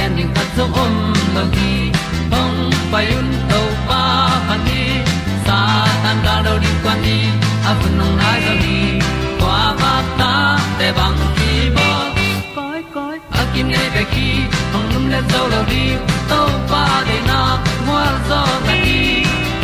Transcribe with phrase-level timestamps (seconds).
[0.00, 0.94] gen ding khat zo om
[1.34, 1.72] lo gi
[2.32, 2.58] hong
[2.92, 4.02] pai un to pa
[4.48, 4.82] pa ni
[5.46, 5.58] sa
[6.02, 7.18] tan da do di kwan ni
[7.70, 8.78] a bu nong nai zo ni
[9.40, 10.32] kwa ba ta
[10.78, 11.88] te bang ki bo
[12.56, 14.28] koi koi a kim nei be ki
[14.72, 15.84] hong lum le zo lo di
[16.30, 16.40] to
[16.70, 17.40] pa de na
[17.88, 19.00] mo zo ta ni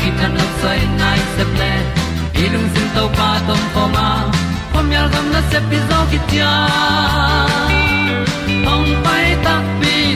[0.00, 1.72] ki tan no sai nai se ple
[2.44, 4.08] ilung sin to pa tom ko ma.
[4.72, 6.52] Pom yal gam na se pi zo ki tia
[8.68, 9.54] hong pai ta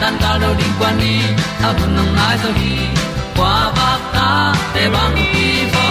[0.00, 1.20] tan cao do đi qua đi,
[1.62, 2.76] ta bu nang mai zo gi
[3.36, 5.86] qua ba ta te bang ki bo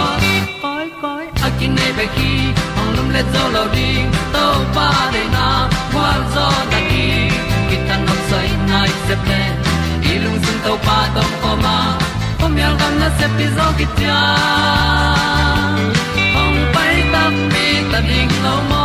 [0.61, 2.31] koi koi a kin nei be ki
[2.79, 3.89] ong lum le zo lo di
[4.33, 4.45] to
[4.75, 5.47] pa de na
[5.93, 7.05] kwa zo ta ki
[7.69, 9.41] ki tan nok sai nai se ple
[10.23, 11.77] lung sun to pa tom ko ma.
[12.39, 14.19] Pom yal gam na se pi zo ki tia
[16.41, 18.84] ong pai ta mi ta ding lo mo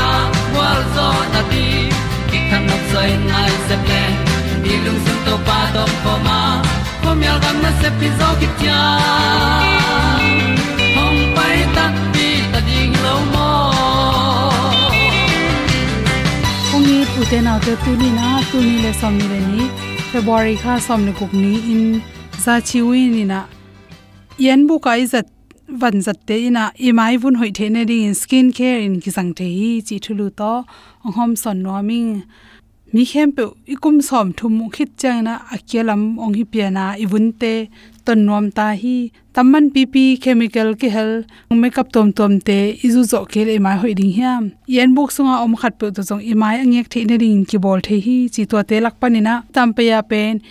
[0.95, 1.65] zo na ti
[2.29, 4.03] ki kan nok sai nai se ple
[4.63, 6.39] ni lung sun to pa to pa ma.
[7.03, 8.79] Ko mi al gam na se pi zo ki tia
[10.97, 13.49] hong pai ta ti ta ding lo mo
[16.75, 19.39] ong ni pu te na te tu ni na tu ni le som ni le
[19.49, 19.61] ni
[20.11, 21.85] february kha som ni kuk ni in.
[22.43, 23.39] Za chi wi ni na
[24.45, 25.27] yen bu kai zat
[25.79, 29.11] van zat te ina i mai bun hoi the ne ding skin care in ki
[29.17, 30.51] sang the hi chi thulu to
[31.05, 31.99] ong hom son no mi
[32.93, 37.27] mi khem pe ikum som thum khit chang na akelam ong hi pe piana ibun
[37.41, 37.53] te
[38.05, 39.11] ton nom ta hi.
[39.33, 41.11] Tamman pp chemical ki hel
[41.61, 42.57] makeup tom tom te
[42.87, 44.51] izu zo ke le mai hoi ding hiam.
[44.75, 47.57] Yen buk sunga om khat pe to jong i mai angek the ne ding ki
[47.65, 48.17] bol the hi.
[48.33, 50.41] Chi to te lak panina tampe ya pen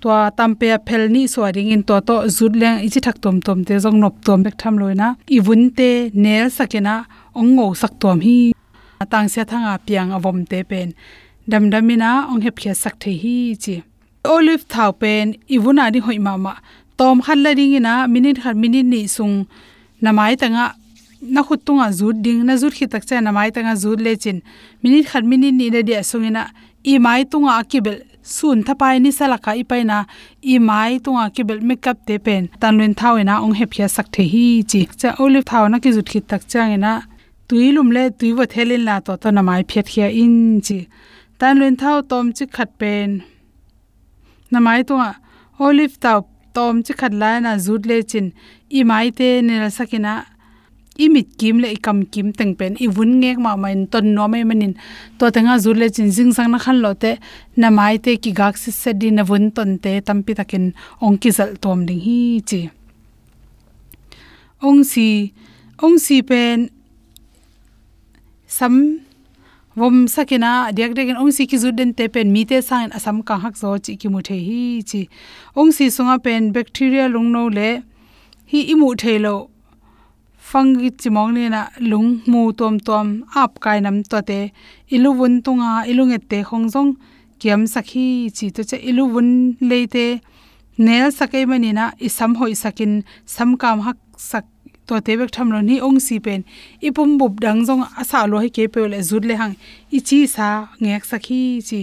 [0.00, 3.36] tua tampe ya phel ni so ring in to to zut leng ichi thak tom
[3.46, 5.08] tom te jong nop tom bek tham loina.
[5.36, 5.90] Ibun te
[6.24, 6.94] nel sakena
[7.38, 8.36] ong ngo sak tom hi.
[9.12, 10.88] Tang se thanga piang avom te pen.
[11.50, 13.74] Dam damina ong hep khe sak the hi chi.
[14.34, 16.54] Olive thau pen ibuna ni hoi mama
[16.96, 19.46] tom khan la ring ina, minute khan minute ni sung.
[20.02, 20.74] Namai tanga,
[21.22, 24.42] na khut tunga zut ding, na zut khi tak cha namai tanga zut le chin.
[24.82, 26.42] Minute khan minute ni le dia sungina
[26.84, 29.98] i mai tunga akibel sun thapai ni salaka ipaina
[30.52, 32.48] i mai tunga kibel makeup te pen.
[32.60, 34.80] Thau thawena ong hepia sakhe hi chi.
[35.00, 36.92] Cha olive thau na ki jut khit tak changena.
[37.48, 40.78] Tuilum le tuiwa thelin la to to namai phet khia in chi.
[41.38, 43.10] Tanlen thaw tom chi khat pen.
[44.52, 45.10] Namai tunga
[45.66, 46.18] olive taw
[46.54, 48.26] tom chi khat la na jut le chin.
[48.78, 50.12] I mai te ne sakina
[50.98, 52.76] imit kim le ikam kim teng pen.
[52.80, 54.74] I vun ngek ma main ton no mai e manin.
[55.18, 57.16] To tanga zur le chin jing sang na khan lo te,
[57.56, 61.18] na mai te ki gak si se di na vun ton te tampi takin ong
[61.18, 62.60] ki zal tom ding hi chi.
[64.62, 65.32] Ong si
[65.82, 66.70] ong si pen
[68.46, 69.00] sam
[69.76, 73.36] vom sakena diak dek ong si ki zuden te pen mi te sang asam ka
[73.42, 75.00] hak zo chi ki mu the hi chi.
[75.54, 77.68] Ong si sunga pen bacteria lung no le,
[78.50, 79.36] hi imu thelo
[80.50, 81.60] fangi chimong ni na
[81.90, 83.06] lung mu tom tom
[83.42, 84.40] ap kai nam to te
[84.94, 86.90] ilu wun tunga ilunge te khongjong
[87.40, 88.06] kiam sakhi
[88.36, 89.30] chi to che ilu wun
[89.70, 90.06] leite.
[90.78, 92.92] Nel sakai mani na isam hoi sakin
[93.34, 93.98] sam kam hak
[94.30, 94.44] sak
[94.86, 96.40] to te bek tham lo ni ong si pen.
[96.86, 99.54] Ipum bub dang jong asa lo he ke pe le zut le hang.
[99.96, 100.48] I chi sa
[100.82, 101.80] ngek sakhi chi.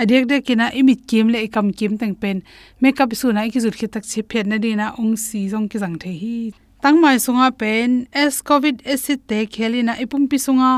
[0.00, 2.42] Adek de kina imit kim le kam kim tang pen.
[2.80, 5.66] Makeup su na ki zut khi tak chi phet na di na ong si jong
[5.70, 10.70] ki jang the hi tangmai sunga pen, s covid acid te khelina ipum pi sunga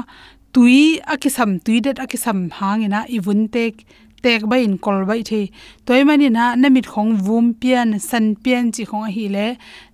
[0.55, 3.83] tui, akisam, tui det akisam, hangina ibun tek
[4.23, 5.51] tek ba in kol bai the.
[5.85, 9.47] Toy mani na namit khong, vum pian, san pian chi khong hi le.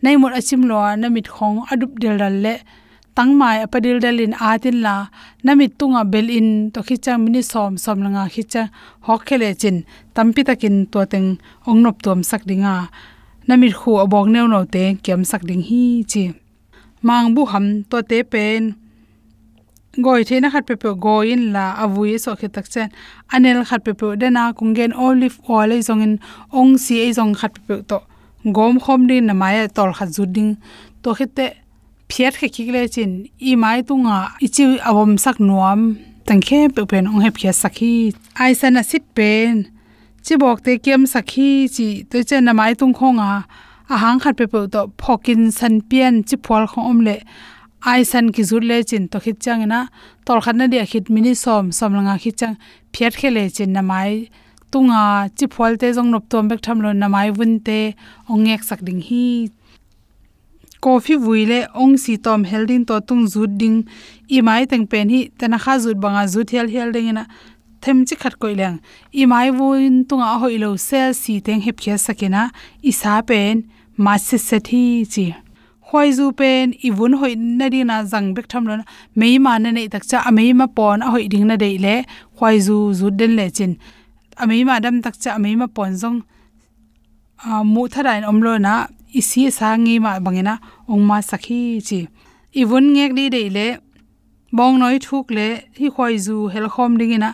[0.03, 2.55] Nai mot achim lo namit khong, adup del dal le.
[3.17, 4.97] Tangmai apadil dalin, atin la.
[5.47, 8.69] Namit tunga bel in to khichang mini som som langa khicha
[9.07, 9.77] hok khele chin
[10.15, 11.29] tampi takin to teng
[11.67, 12.75] ongnop tom sakdinga
[13.49, 16.25] namir khu abok neu no te kem sak ding hi chi.
[17.07, 18.63] Mang bu ham to te pen.
[20.05, 22.89] Goi the na khat pe pe go in la avui so khe tak chen.
[23.33, 26.15] Anel khat pe pe de na kungen olive oil ei zong in.
[26.59, 27.99] Ong si ei zong khat pe pe to.
[28.57, 30.57] Gom khom din na mai tol khat zu ding.
[31.03, 31.47] To khe te
[32.09, 33.13] phiat khe khik le chin.
[33.49, 34.17] I mai tu tunga
[34.47, 35.81] ichi awom sak nuam.
[36.27, 37.93] Tangkhe pe pen ong he phiat sakhi
[38.43, 39.55] ai sana sit pen
[40.25, 43.29] chi bok te kem sakhi chi to che na mai tung khonga
[43.93, 47.17] a hang khat pe to phokin san pian chi phol khom om le
[47.85, 49.87] ai san ki zur le chin to khit chang na
[50.25, 52.57] tol khat na dia khit mini som som langa khit chang.
[52.93, 54.29] Phiat khele chin na mai
[54.71, 55.29] tunga.
[55.37, 57.81] Chi phol te jong nop tom bek tham lo na mai vun te.
[58.33, 59.51] Ongek sak ding hi.
[60.85, 63.79] Coffee vuile ong si tom helding to tung zut ding.
[64.31, 67.25] I mai teng pen hi tana kha zut banga zut hel hel ding na
[67.83, 68.77] them chi khat koi leng
[69.21, 72.43] i mai vuin tunga hoi lo se si teng hep khia sakena
[72.89, 73.55] i sa pen
[74.05, 75.27] ma se se thi chi
[75.93, 78.75] khoi zu pen i vun hoi na di na jang bek tham lo
[79.21, 81.77] mei ma na nei tak cha a mei ma pon a hoi ding na dei
[81.85, 81.95] le
[82.37, 83.73] khoi zu zu den le chin
[84.43, 86.19] a mei ma dam tak cha a mei ma pon zong
[87.51, 88.75] a mu tharain omlo na
[89.19, 90.55] i si sa ngi ma bangena
[90.93, 92.01] ong ma sakhi chi
[92.61, 93.67] i vun ngek di dei le
[94.57, 95.47] bong noi thuk le
[95.79, 97.31] hi khoi zu hel khom ding dingina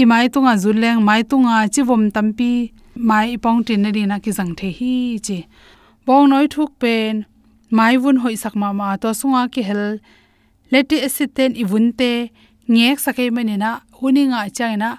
[0.00, 2.50] i mai tunga zuleng, mai tunga chivom tampi,
[3.08, 5.38] mai ipong tin na dina ki jang the hi chi.
[6.06, 7.24] Bong noi thuk pen,
[7.70, 9.84] mai vun hoi sak ma ma to sunga ki hel.
[10.72, 12.10] Leti asiten vun te,
[12.68, 14.40] ngek sakai mani na huninga
[14.80, 14.90] nga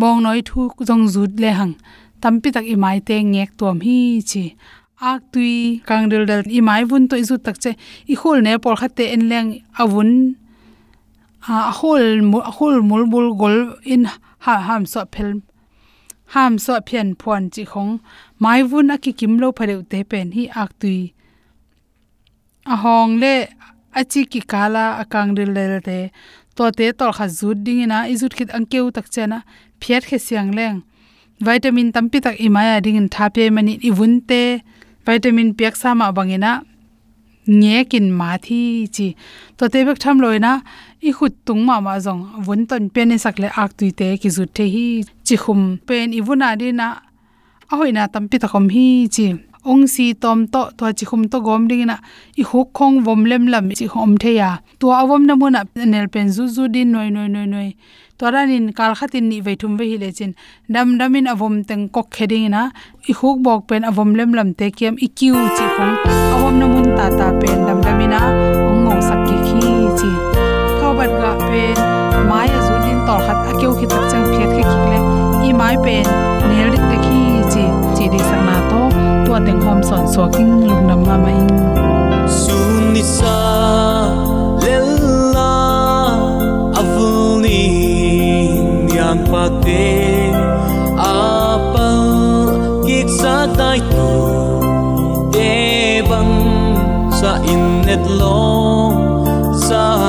[0.00, 1.74] bong noi thuk jong zut le hang,
[2.22, 4.44] tampi tak i mai te ngek tom hi chi.
[5.10, 7.72] Ak tui kangdel dal i mai vun to izu tak che,
[8.12, 9.50] i khol ne por khate en leng
[9.82, 10.10] avun
[11.48, 12.22] a hol
[12.56, 14.04] hol mul bul gol in
[14.44, 15.42] ha, ham so phel,
[16.34, 18.00] ham so phian phon chi khong.
[18.38, 21.14] Mai vun a ki kim lo phare te pen hi ak tui.
[22.66, 23.48] A hong le,
[23.94, 26.10] a chi ki kala akang ril le te.
[26.56, 29.38] To te tol kha zut ding ina izut khit angkeu tak chena,
[29.80, 30.82] phiat khe siang leng.
[31.40, 34.62] Vitamin tampi tak imaya ding in thape mani vun te.
[35.06, 36.62] Vitamin piak sama bangina
[37.46, 39.06] nge kin ma thi chi
[39.56, 40.52] to te bek tham loina
[41.08, 44.28] i khut tung ma ma jong vun ton pen ni sakle ak tùy te ki
[44.36, 44.86] zu the hi
[45.26, 46.88] chi khum pen i vuna đi na
[47.70, 49.26] a hoina tam pi ta khom hi chi
[49.70, 51.96] ong si tom to to chi khum to gom ding na
[52.40, 56.06] i huk khong vom lem lam chi khom the ya to awom na à, nel
[56.12, 57.68] pen zu zu din noi noi noi noi
[58.22, 60.32] toranin kal khatin ni veithum ve hi le chin
[60.74, 62.62] dam damin avom teng kok kheding na
[63.10, 65.94] i khuk bok pen avom lem lam te kem i kiu chi khong
[66.34, 68.20] awom na mun ta ta pen dam damina
[68.70, 70.10] ongong sak ki khi chi
[70.78, 71.74] thobat ga pen
[72.30, 74.98] mai azu din tor khat akeu khi tak chang phet khe khikle
[75.46, 76.04] i mai pen
[76.48, 77.20] nel dik te khi
[77.52, 77.64] chi
[77.96, 78.80] chi di sang na to
[79.26, 81.38] to teng hom son so king lung nam ma mai
[82.40, 83.41] sun ni sa
[89.14, 90.30] làm và tê
[90.98, 91.90] a pa
[92.86, 94.10] kik sa tai tu
[95.32, 98.90] te sa vâng, in lo
[99.68, 100.01] sa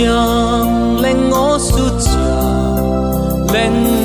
[0.00, 3.99] 想令我说着，令。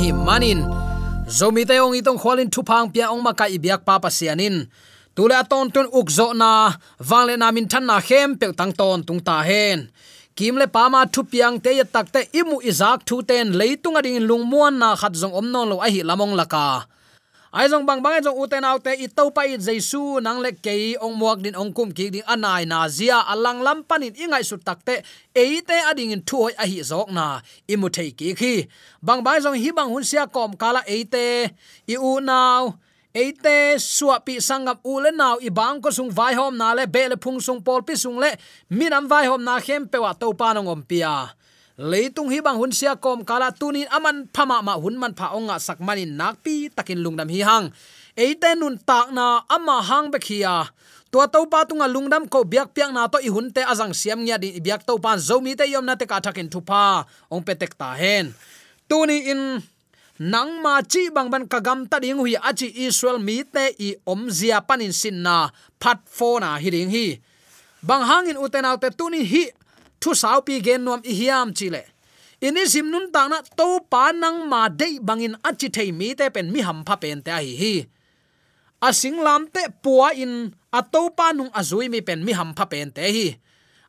[0.00, 0.60] hi manin.
[1.28, 4.56] Zomi te ong itong khwalin thupang pia ong ma kai biak pa pa sianin.
[5.14, 6.72] Tule aton tun ukzo na
[7.08, 9.78] wangle na min than na hem pe tang ton tung ta hen.
[10.36, 12.08] Kim le pa ma thu piang te ya tak
[12.40, 16.34] imu izak thu ten leitung ading lungmuan na khat zong om non lo a lamong
[16.40, 16.66] laka
[17.50, 21.58] bang jong uten autte i to pa i jesu nang le ke ong muak din
[21.58, 25.02] ong kum ki ding anai na zia à alang lam panin ingai su takte
[25.34, 28.54] eite ading in thuoi a hi zok na imu thei ki khi
[29.02, 31.50] bang bang jong hi bang hun sia kom kala eite
[31.90, 32.70] i u naw
[33.14, 37.18] eite suwa pi sangam ule naw i bang ko sung vai hom na le bele
[37.18, 38.30] phung sung pol pi sung le
[38.70, 41.34] minam vai hom na khem pe wa to pa no pia
[41.80, 45.56] leitung hi bang hun sia kom kala tunin aman phama ma hun man pha onga
[45.56, 47.72] sakmanin nakpi takin lungdam hi hang.
[48.12, 50.68] Eite nun tak na ama hang bekhia
[51.08, 54.20] tua to pa tunga lungdam ko biak piang na to i hun te azang siam
[54.20, 57.08] nya di biak to pan zomi te yom na te ka thakin thupa.
[57.32, 58.36] Ong petek ta hen.
[58.84, 59.64] Tuni in
[60.20, 64.28] nang ma chi bang ban kagam ta ding hui achi israel mi te i om
[64.28, 65.48] zia panin sin na.
[65.80, 67.16] Phat fo na hi ding hi.
[67.80, 69.48] Bang hangin uten autte tuni hi
[70.00, 71.82] thu sau pi gen nom i hiam chile
[72.40, 76.32] ini sim nun ta na to pa nang ma dei bangin achi thei mi te
[76.32, 77.74] pen mi ham pha pen te hi hi.
[78.80, 82.88] Asing lam te puwa in ato pa nung azui mi pen mi ham pha pen
[82.96, 83.26] te hi.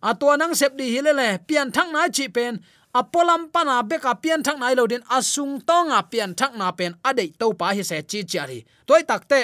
[0.03, 2.59] A to nang sep di hile le pian thang na chi pen
[2.91, 7.31] apolam pana beka pian thang nai lo din asung tonga pian thang na pen adei
[7.39, 9.41] to pa hi se chi chi ari toy takte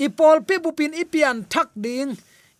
[0.00, 2.16] ipol pi bupin ipian thak ding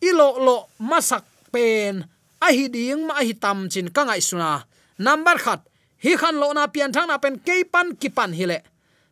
[0.09, 0.57] ilo lo
[0.89, 2.05] masak pen
[2.41, 4.65] a hi ding ma hi tam chin ka ngai suna
[4.99, 5.61] number khat,
[6.03, 8.59] hi khan lo na pian thang na pen ke pan ki pan hi le.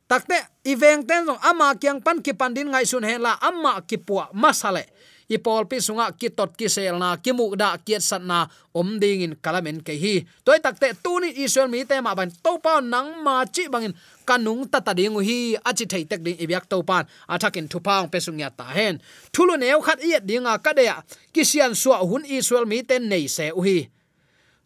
[0.08, 3.84] Takte iveng ten song ama kyang pan ki pan din ngai sun he la ama
[3.84, 4.88] ki puwa masale
[5.28, 8.46] i pol pi sunga ki tot ki sel na, ki mu da kiet sat na,
[8.72, 10.14] om ding in kalamen ke hi.
[10.44, 13.94] Toy takte tu ni israel mi te ma ban to pa nang ma chi bangin
[14.24, 15.56] kanung ta ta ding hi.
[15.68, 19.00] Achi thei tek ding ibyak to pan athakin thu paung pe sungya ta hen.
[19.32, 20.88] Thulu neu khat iet dinga ka de
[21.32, 23.78] ki sian suwa hun israel mi ten nei se u hi.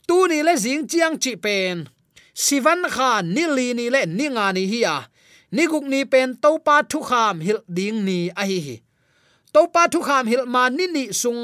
[0.07, 1.89] Tu ni le jing chiang chi pen.
[2.35, 4.97] Sivan kha ni li ni le ni nga ni hi ya
[5.53, 8.77] ni guk ni pen to pa thu kham hil ding ni a hi hi
[9.53, 11.43] to pa thu kham hil ma ni ni sung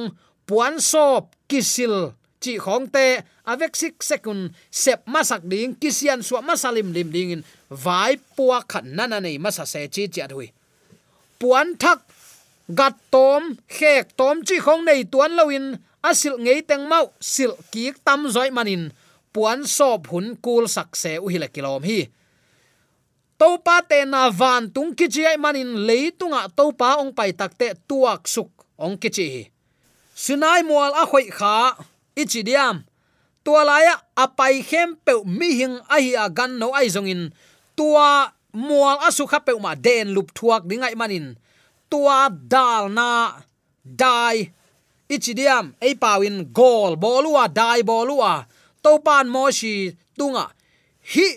[0.49, 1.94] puan sop kisil
[2.42, 3.07] chi khong te
[3.53, 4.40] avek sik sekun
[4.71, 7.42] sep masak ding, kisian suwa masalim lim ding in
[7.85, 10.49] vai puwa khat nana nei masa se chi chi athui
[11.38, 12.03] puan thak,
[12.79, 17.94] gat tom, khek tom chi khong nei tuan loin asil ngei teng mau, sil ki
[18.07, 18.90] tam zoi manin.
[19.33, 22.09] Puan sop hun kul sak se u la kilom hi
[23.40, 28.51] topa te na van tung ki chi manin leitunga topa ong pai takte tuak suk
[28.85, 29.29] ong ki chi
[30.18, 31.79] sunai mual a khoi kha,
[32.18, 32.83] ichi diam.
[33.44, 37.22] Tualaya apai khem pe mi hing a hi a gan no ai zong in
[37.79, 38.09] tua
[38.66, 41.27] mual asu kha pe ma den lup thuak dingai manin.
[41.90, 42.18] Tua
[42.53, 43.09] dal na
[44.03, 44.37] dai.
[45.14, 48.44] Ichi diam, ei pawin gol bolua, dai bolua.
[48.85, 50.44] Topan mo shi tunga.
[51.12, 51.29] Hi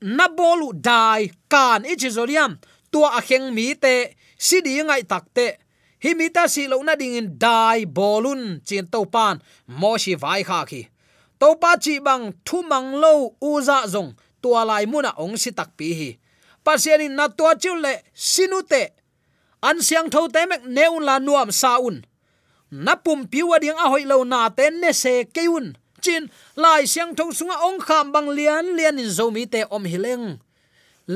[0.00, 1.84] na bolu dai kan.
[1.84, 2.58] Ichizoriam
[2.90, 5.58] tua akheng mi te, sidi ngai takte
[6.02, 10.14] hi mi ta si lo na ding in dai bolun, chin to pan, mo si
[10.14, 10.82] vai kha khi.
[11.40, 15.50] To pa chi bang thu mang lo u za zong, tua lai muna ong si
[15.52, 16.10] tak pi hi.
[16.64, 18.82] Pasianin na tua chu le sinute
[19.62, 21.96] an siang tho te mek neun la nuam saun
[22.70, 25.66] na pum piwa ding a hoi lo na te ne se keun
[26.06, 26.24] chin,
[26.62, 30.26] lai siang tho sunga ong kham bang lian lian in zomi te om hileng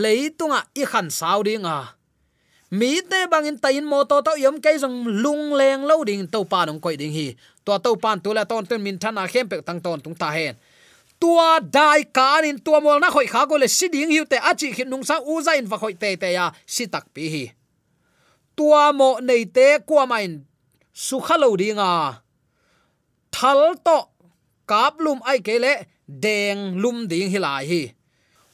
[0.03, 1.79] leitunga i khan sau dinga
[2.71, 6.45] mi te bangin tain mo to to yom kai jong lung leng lo ding to
[6.47, 7.35] pa nong koi ding hi.
[7.67, 10.31] To to pan tu la ton ten min thana khem pe tang ton tung ta
[10.31, 10.55] hen.
[11.19, 14.73] Tua dai kan in tua mol na khoi kha go le đình hiu te achi
[14.73, 17.45] khit nung sa u za in va khoi te te ya, si tak pi hi.
[18.57, 20.47] Tua mo nei te kwa main
[20.95, 22.23] su khalo dinga
[23.35, 23.99] thal to
[24.71, 25.73] kap lum ai kele
[26.25, 27.83] deng lum ding hilai hi.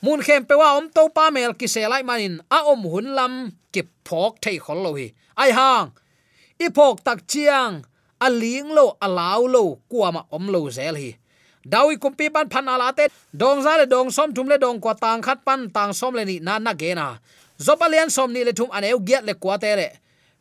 [0.04, 3.08] Mun khem pe wa om to pa mel ki se lai manin a om hun
[3.18, 3.32] lam
[3.72, 5.06] ki phok thei khol lo hi.
[5.42, 5.86] Ai hang
[6.64, 7.84] i phok tak chiang,
[8.26, 11.10] a ling lo a lau lo kwa ma om lo zel hi.
[11.72, 14.94] Dawi kumpi pan phan ala te dong za le dong som thum le dong kwa
[14.94, 17.18] tang khat pan tang som le ni na na ge na.
[17.58, 19.88] Zopalian som ni le thum aneu giat le kwa te le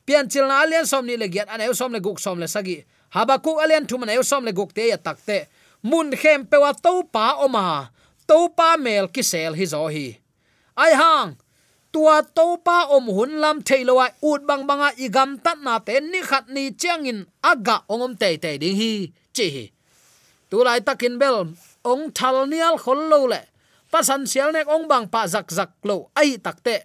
[0.05, 2.85] pian chil na alian som ni le giat aneu som le guk som le sagi
[3.15, 5.47] habaku alian thum aneu som le guk te ya takte
[5.89, 7.93] mun khem pewa to pa oma.
[8.25, 10.07] To pa mel ki sel hi zo hi.
[10.83, 11.37] Ai hang,
[11.93, 16.19] tua to pa om hun lam theilowa ut bang banga igam tat na te ni
[16.29, 17.19] khat ni changin
[17.51, 18.93] aga ongom te te ding hi.
[19.35, 19.65] Chi hi.
[20.49, 21.37] Tu lai takin bel,
[21.91, 23.41] ong thal nial khol lo le.
[23.91, 26.75] Pasan sial nek ong bang pa zak zak lo ai takte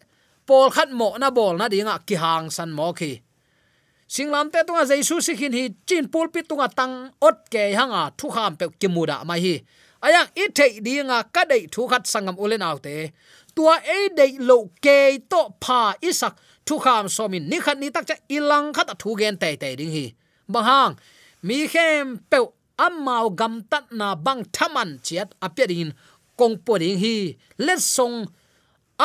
[0.47, 3.13] pol khat mo na bol na dinga ki hang san mo khi
[4.14, 6.94] singlam te tunga jaisu sikhin hi chin pulpit tunga tang
[7.29, 9.55] ot ke hanga thu kham pe kimuda mai hi.
[10.07, 12.94] Ayang i thei dinga ka dei thu khat sangam ulen autte.
[13.55, 14.99] Tua e dei lo ke
[15.31, 16.35] to pha isak
[16.66, 19.92] thu kham somin ni khat ni tak cha ilang khat thu gen te te ding
[19.96, 20.07] hi.
[20.53, 20.92] Bahang
[21.46, 22.38] mi khem pe
[22.87, 25.90] amao gam tat na bang thaman chiat apedin
[26.38, 27.16] kong poding hi.
[27.66, 28.16] Let song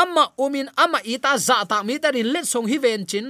[0.02, 3.28] ama umin ama ita za ta mi ta rin let song hi ven chin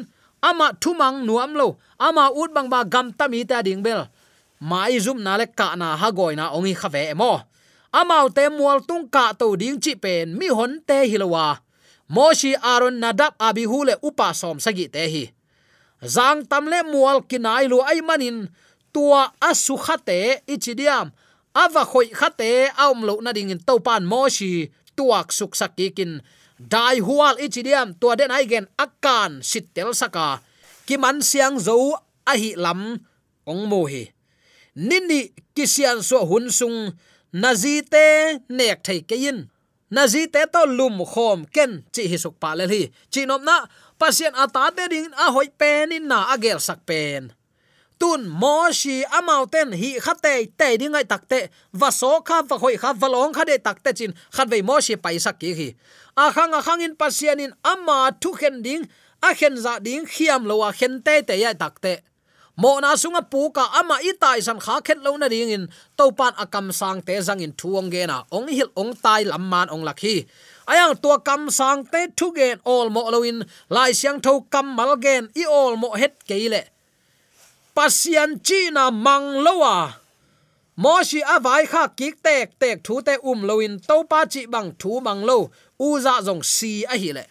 [0.49, 1.67] ama thumang nuam lo.
[1.97, 4.01] Ama ut bang ba gam tami ta ding bel.
[4.69, 7.31] Mai zum na le ka na ha goi na ongi khave mo.
[7.99, 11.47] Amau te mual tung ka to ding chi pen mi hon te hilowa
[12.15, 15.23] moshi aron nadab abihu le upa som sagi te hi.
[16.15, 18.37] Zang tam le mual kinai lu ai manin.
[18.93, 20.19] Tua asu khate
[20.53, 21.07] ichidiam
[21.63, 22.51] ava khoi khate
[22.83, 26.23] aum lo na ding in topan moshi tuak suk sakikin
[26.59, 30.39] dai hual ichidiam tua den ai gen akan sitel saka.
[30.85, 32.99] Kiman siang zo a hi lam
[33.45, 34.15] ong mo hi
[34.75, 36.91] nini kisian so hun sung
[37.31, 39.47] nazi te nek thei kein
[39.89, 42.91] nazi te to lum khom ken chi hi suk pa le hi.
[43.11, 43.65] Chi nom na
[43.99, 47.31] pasien ata te ding a hoi pen in na agel sak pen.
[47.99, 52.91] Tun mo shi amauten hi khate te dingai takte va so kha va hoi kha
[53.01, 55.69] valong kha de takte chin khat ve mo shi pai sak ki hi
[56.17, 58.87] a khang a khang in pasian in ama thu khen ding,
[59.21, 61.99] a khen za ding, khiam lo wa khen te te ya takte
[62.57, 65.67] mo na sunga pu ka ama i tai san kha khet lo na ring in
[65.97, 69.43] to pan akam sang te zang in thuang ge na, ong hil ong tai lam
[69.51, 70.23] man ong lakhi
[70.71, 74.67] ayang tua kam sang te thu gen all mo lo in, lai siang tho kam
[74.77, 76.63] mal gen i all mo het ke le.
[77.75, 79.75] Pasian chi na mang lowa
[80.77, 84.47] mo shi avai kha kik tek tek thu te um lo in to pa chi
[84.53, 87.25] bang thu mang lo u zong si a hi le.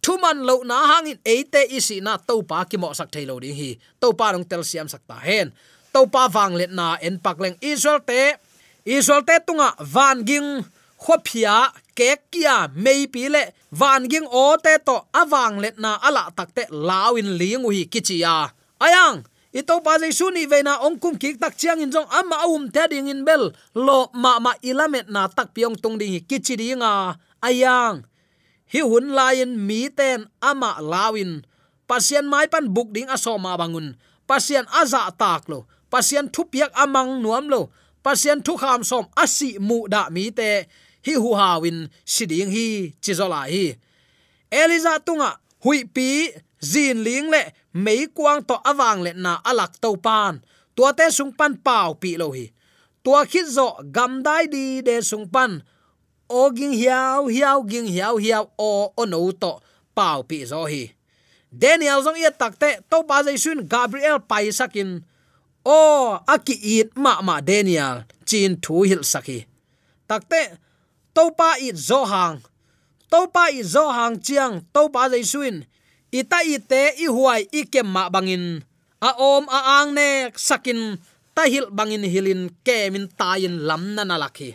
[0.00, 3.76] Thuman lo na hangin eite isi na to pa ki mo sak thailo ding hi.
[4.00, 5.52] To pa rong tel siam sak ta hen.
[5.92, 8.40] To pa wang let na en pak leng israel te.
[8.88, 10.64] Israel te tunga van ging
[10.96, 13.52] khophia ke kia mei pi le.
[13.70, 18.48] Van ging o te to awang let na ala takte lawin ling hi kichia
[18.80, 19.20] ayang
[19.52, 22.70] ito pa jay suni ve na ong kum kik tak chiang in jong ama um
[22.70, 23.50] te ding in bel.
[23.74, 28.06] Lo ma ma ilamet na tak piong tung ding kichi dinga ayang,
[28.72, 31.42] hi hun lain mi ten ama lawin.
[31.90, 33.98] Pasien mai pan buk ding asoma bangun.
[34.22, 35.66] Pasien aza tak lo.
[35.90, 37.74] Pasian thupiak amang nuam lo.
[37.98, 40.70] Pasien thu kham som asi mu da mi te.
[41.02, 43.74] Hi hu hawin, siding hi, chizola hi.
[44.52, 46.28] Eliza tunga, hui pi,
[46.62, 50.44] zin ling le, mei quang to awang le na alak to pan.
[50.76, 52.52] Tua te sung pan pau pi lo hi.
[53.02, 55.64] Tua khit zo gam dai di de sung pan
[56.30, 59.58] o ging hiao hiao ging hiao hiao o ono to.
[59.94, 60.94] Pau pi zo hi.
[61.50, 65.02] Daniel zong ye takte to pa jai sun gabriel pai sakin
[65.66, 65.78] o
[66.30, 69.50] aki it ma ma daniel, chin thu hil saki
[70.06, 70.58] takte
[71.14, 72.38] to pa it zo hang.
[73.10, 75.66] To pa i zo hang chiang, to pa jai sun.
[76.14, 78.62] Ita ite i huai, i kem ma bangin
[79.02, 80.94] a om, a ang ne sakin
[81.34, 84.54] ta hil bangin hilin kemin tayin lam na nalakhi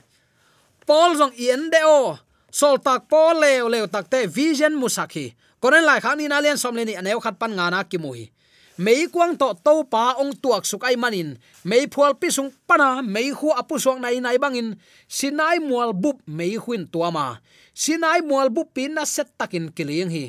[0.86, 2.18] Paul jong ien de o.
[2.54, 6.58] Sol tak Paul leo leo tak te vision musakhi konen lai khan ni na len
[6.62, 8.30] som leni aneu khat pan ngana ki mui
[8.78, 11.40] mei kwang to to pa ong tuak suk ai manin.
[11.64, 14.76] Mei phual pi sung pana, mei khu apu sok nai nai bangin.
[15.08, 17.40] Sinai mual bup mei huin tuama
[17.76, 20.26] sinai mual bup pin na set takin kiling hi.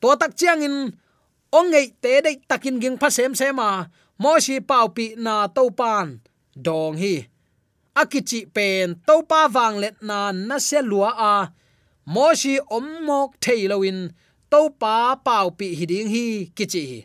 [0.00, 0.96] To tak chiang in,
[1.52, 5.68] ong ngei te dei takin ging pha sem sema mo si pau pi na to
[5.72, 6.20] pan.
[6.56, 7.28] Dong hi
[8.00, 11.34] akichi pen topa wang let na na se lua a.
[12.14, 13.98] Moshi ommok theiloin
[14.52, 14.94] topa
[15.26, 17.00] pau pi hiding hi, kichi hi.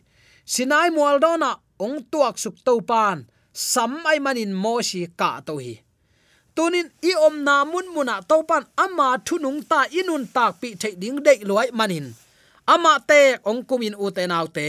[0.45, 1.51] Sinai mual dona
[1.85, 3.17] ong tuak suk topan
[3.53, 5.73] sam ai manin moshi ka to hi.
[6.55, 11.19] Tunin i om na mun muna topan ama thunung ta inun tak pi thei ding
[11.25, 12.07] dei loi manin.
[12.73, 14.67] Ama te ong kumin u te nau te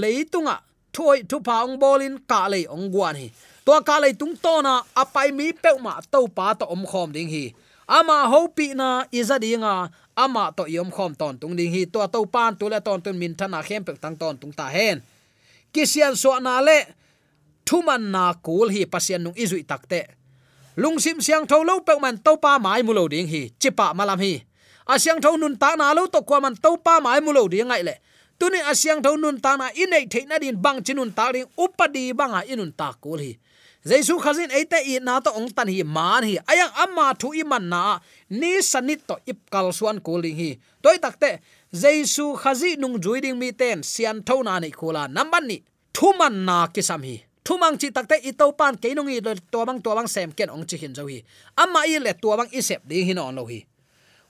[0.00, 0.56] leitunga
[0.94, 3.28] thoi thupa ong bolin ka le ong guan hi
[3.64, 7.12] to ka le tung to na apai mi pe ma to pa to om khom
[7.12, 7.54] ding hi.
[7.88, 11.86] Ama ho pi na iza dinga ama to yom khom ton tung ding hi.
[11.86, 14.66] To to pan tu le ton tun min thana khem pe tang ton tung ta
[14.66, 15.02] hen.
[15.72, 16.78] Kisian so na le
[17.64, 20.10] thuman na kul hi pasian nung izui takte
[20.76, 23.52] lungsim siang tho lo pe man to pa mai mu lo ding hi.
[23.60, 24.42] Chipa malam hi.
[24.88, 27.68] Asyang tho nun ta na lo to kwa man to pa mai mu lo ding
[27.68, 27.94] ngai le.
[28.40, 32.42] Tuni asyang tho nun ta na inei theina din bang chinun ta ring upadi banga
[32.48, 33.38] inun ta kul hi
[33.84, 37.42] jesu khazin eite i na to ong tan hi man hi ayang amma thu i
[37.42, 37.82] man na
[38.30, 40.50] ni sanit to ip kal suan kuling hi
[40.82, 41.30] toy takte
[41.82, 45.58] jesu khazi nung juiding mi ten sian tho na nei khula namban ni
[45.96, 49.58] thu man na kisam hi thumang chi takte i to pan ke nong i to
[49.66, 51.18] bang to bang sem ken ong chi hin zo hi
[51.62, 53.60] Amma i le to bang i sep ding hin on lo hi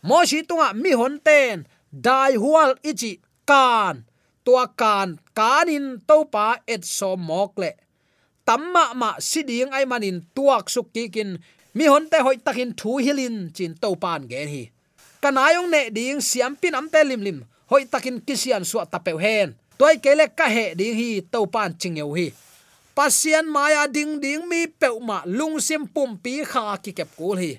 [0.09, 3.13] mo shi tunga mi hon ten dai hual ichi
[3.51, 4.05] kan
[4.45, 7.71] tua kan kanin to pa et so mok le
[8.47, 11.31] tamma ma siding ai manin tuak suk ki kin
[11.77, 14.63] mi hon te hoi takin thu hilin chin to pan gen hi.
[15.23, 17.39] Kanayong ne ding siam pin am te lim lim
[17.71, 19.55] hoi takin kisian suwa tapeu hen.
[19.79, 22.29] Toy kele ka he ding hi to pan ching yo hi.
[22.97, 27.39] Pasian maya ding ding mi peu ma lung sim pum pi kha ki kep kul
[27.43, 27.53] hi.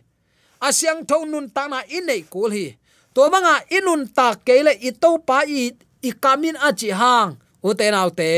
[0.61, 2.67] Asyang thon nun ta na inei kul hi.
[3.13, 5.73] To manga inun ta kele i to pa i
[6.07, 7.31] i kamin a chi hang.
[7.67, 8.31] U te nau te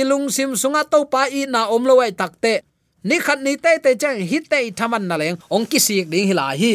[0.00, 2.62] ilung sim sunga to pa i na om lo wai takte.
[3.04, 6.26] Ni khat ni te te chang hi te thaman na leng, ong ki sik ding
[6.30, 6.74] hi la hi.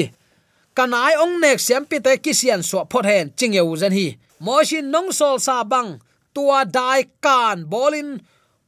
[0.78, 4.18] Kanai ong nek siam pi te kisian so phot hen, ching eu zen hi.
[4.40, 6.00] Mo shin nong sol sa bang,
[6.34, 8.22] tua dai kan bolin.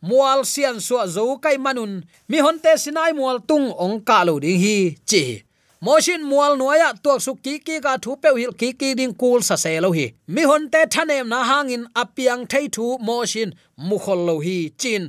[0.06, 4.60] Mual sian so zo kai manun, mi honte sinai mual tung ong ka lo ding
[4.60, 5.45] hi, chi
[5.86, 9.40] moshin mual noya tuak su ki ki ka thu pe hil ki ki ding kul
[9.48, 10.06] sa se lo hi.
[10.34, 13.50] Mi hon te thanem na hangin apiang thei thu moshin
[13.88, 14.58] mu khol lo hi.
[14.82, 15.04] Chin,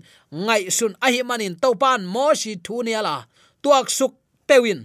[0.44, 3.16] ngai sun a hi manin to pan moshi thu nia la.
[3.62, 4.12] Tuak suk
[4.48, 4.80] pewin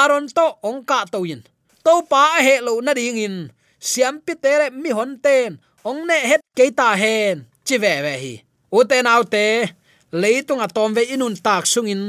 [0.00, 1.40] aron to ong ka to in.
[1.84, 3.36] To pa he lo na ding in.
[3.88, 5.50] Siam pi tere mi hon ten
[5.90, 7.46] ong ne het ke ta hen.
[7.66, 8.34] Chi ve ve hi.
[8.76, 9.46] U te nau te.
[10.20, 12.02] Leitung atom ve inun tak sungin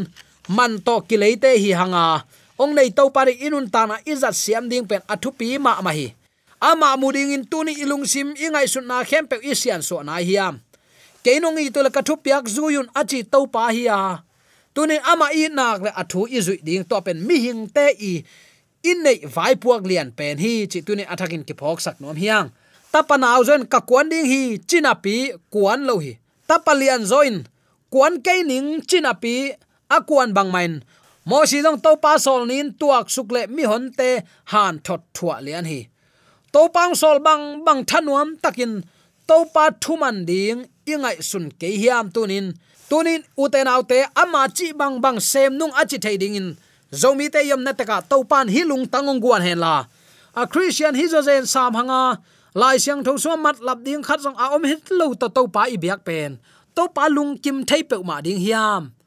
[0.56, 2.08] man to ki leite hi hanga
[2.60, 5.91] ong nei to pari inun ta na izat siam ding pen athu pi ma ma
[5.95, 6.12] hi
[6.60, 10.60] ama muding in tuni ilung sim ingai sun na khem pe isian so na hiam
[11.24, 14.22] keinong i to la kathu piak zuyun achi to pa hi a
[14.76, 18.13] tuni ama i nak le athu i zui ding to pen mi hing te i
[18.84, 22.48] in nei vai puak lian pen hi chi tuni athakin ki phok sak nom hiang.
[22.89, 26.17] Tapanaw zen ka kwan ding hi chinapi kwan lo hi
[26.50, 27.45] tapalian zoin
[27.93, 29.54] kwan keining chinapi
[29.86, 30.82] akuan bangmain
[31.30, 34.10] mo si dong to pa sol nin tuak sukle mi hon te
[34.52, 35.82] han thot thua lian hi
[36.54, 38.82] to pang sol bang bang thanuam takin
[39.30, 42.58] to pa thuman ding ingai sun ke hiam tunin
[42.89, 46.48] tunin uten autte ama chi bang bang sem nung achi thei ding in
[47.02, 49.86] zomi te yam na taka to pan hilung tangong guan hen la.
[50.34, 52.18] A christian hi zo zen sam hanga
[52.58, 55.46] lai siang tho so mat lap ding khat song a om hit lo to to
[55.56, 56.42] pa i biak pen
[56.74, 58.98] to pa lung kim thei pe ma ding hiam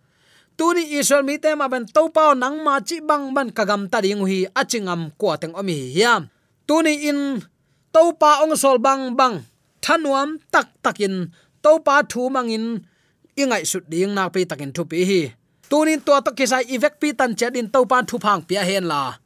[0.62, 3.98] tuni israel mi te ma ben to pa nang ma chi bang ban kagam ta
[3.98, 6.30] ding hi achingam kwa teng omi hiam.
[6.70, 7.42] Tuni in
[7.90, 9.42] to pa ong sol bang bang,
[9.82, 12.86] thanuam tak takin to pa thu mangin
[13.34, 15.22] ingai sut ding na pe takin thu pi hi.
[15.66, 18.86] Tunin to to kisai ivek pi tan che din to pa thu phang pia hen
[18.86, 19.18] la.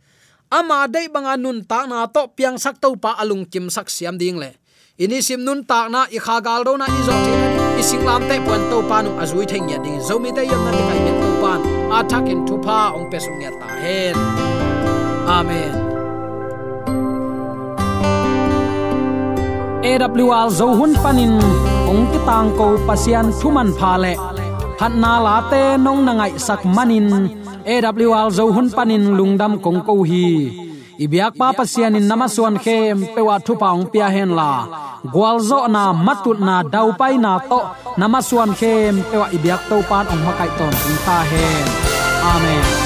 [0.48, 4.16] Ama dei banga nun ta na to piang sak to pa alung kim sak siam
[4.16, 4.56] ding le.
[4.96, 7.32] Ini sim nun ta na i kha gal do na i zo ti.
[7.76, 10.00] I sing lam te pon to pa nu azui theng ya ding.
[10.00, 11.15] Zo mi te yom na te kai
[11.96, 14.16] ma to pan thak in pa ong pe sung ta hen
[15.36, 15.72] amen.
[19.90, 21.34] AWR zo hun panin
[21.90, 24.12] ong ki tang ko pasian thuman pha le
[24.78, 27.08] phat na la te nong na ngai sak manin
[27.64, 30.65] AWR zo hun panin lungdam kong ko hi
[31.04, 32.78] ibyak pa pasian in namaswan khe
[33.14, 34.52] pewa thu paung pia hen la.
[35.14, 37.60] Gwalzo na matut na dau pai na to
[38.00, 40.74] namaswan khem pewa ibyak to pan ong makai ton
[41.06, 41.66] ta hen.
[42.32, 42.85] Amen.